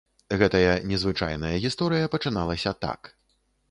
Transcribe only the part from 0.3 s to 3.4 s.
Гэта я незвычайная гісторыя пачыналася так.